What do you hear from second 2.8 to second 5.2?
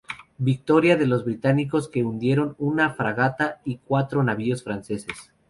fragata y cuatro navíos franceses.